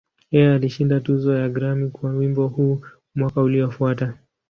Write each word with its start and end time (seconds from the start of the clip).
Yeye 0.33 0.53
alishinda 0.55 0.99
tuzo 1.05 1.31
ya 1.41 1.49
Grammy 1.49 1.89
kwa 1.89 2.09
wimbo 2.11 2.47
huu 2.47 2.81
mwaka 3.15 3.41
uliofuata. 3.41 4.13